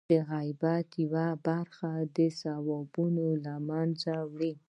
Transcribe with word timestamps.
د 0.09 0.13
غیبت 0.31 0.87
یوه 1.03 1.27
خبره 1.77 2.25
ثوابونه 2.41 3.25
له 3.45 3.53
منځه 3.69 4.13
وړي. 4.31 4.51